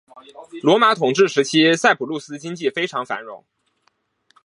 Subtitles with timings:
[0.63, 3.45] 罗马统治时期塞浦路斯经济十分繁荣。